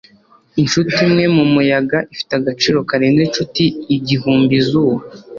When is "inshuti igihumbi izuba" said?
3.27-5.03